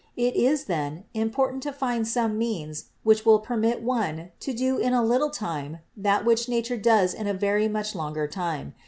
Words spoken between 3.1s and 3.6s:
will